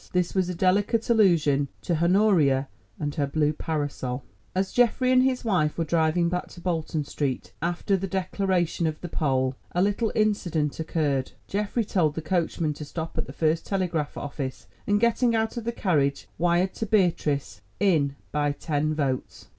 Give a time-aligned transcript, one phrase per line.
[0.13, 2.67] This was a delicate allusion to Honoria
[2.99, 4.23] and her blue parasol.
[4.55, 8.99] As Geoffrey and his wife were driving back to Bolton Street, after the declaration of
[9.01, 11.33] the poll, a little incident occurred.
[11.45, 15.65] Geoffrey told the coachman to stop at the first telegraph office and, getting out of
[15.65, 19.49] the carriage, wired to Beatrice, "In by ten votes."